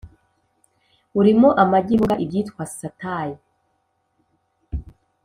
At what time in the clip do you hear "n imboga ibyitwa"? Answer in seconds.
1.93-2.63